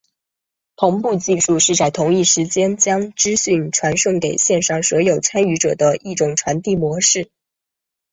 [0.77, 7.29] 同步技术是在同一时间将资讯传送给线上所有参与者的一种传递模式。